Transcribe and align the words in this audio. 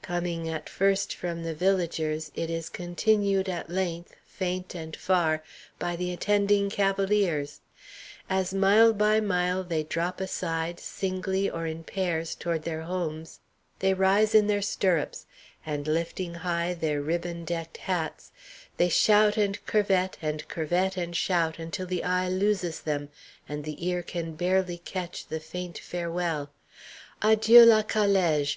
Coming 0.00 0.48
at 0.48 0.70
first 0.70 1.14
from 1.14 1.42
the 1.42 1.52
villagers, 1.54 2.32
it 2.34 2.48
is 2.48 2.70
continued 2.70 3.46
at 3.46 3.68
length, 3.68 4.16
faint 4.26 4.74
and 4.74 4.96
far, 4.96 5.42
by 5.78 5.96
the 5.96 6.14
attending 6.14 6.70
cavaliers. 6.70 7.60
As 8.30 8.54
mile 8.54 8.94
by 8.94 9.20
mile 9.20 9.62
they 9.62 9.82
drop 9.82 10.18
aside, 10.18 10.80
singly 10.80 11.50
or 11.50 11.66
in 11.66 11.84
pairs, 11.84 12.34
toward 12.34 12.62
their 12.62 12.80
homes, 12.84 13.40
they 13.80 13.92
rise 13.92 14.34
in 14.34 14.46
their 14.46 14.62
stirrups, 14.62 15.26
and 15.66 15.86
lifting 15.86 16.36
high 16.36 16.72
their 16.72 17.02
ribbon 17.02 17.44
decked 17.44 17.76
hats, 17.76 18.32
they 18.78 18.88
shout 18.88 19.36
and 19.36 19.62
curvette 19.66 20.16
and 20.22 20.48
curvette 20.48 20.96
and 20.96 21.14
shout 21.14 21.58
until 21.58 21.84
the 21.86 22.02
eye 22.02 22.30
loses 22.30 22.80
them, 22.80 23.10
and 23.46 23.64
the 23.64 23.86
ear 23.86 24.02
can 24.02 24.32
barely 24.36 24.78
catch 24.78 25.26
the 25.26 25.38
faint 25.38 25.78
farewell: 25.80 26.50
"_Adjieu, 27.20 27.66
la 27.66 27.82
calége! 27.82 28.54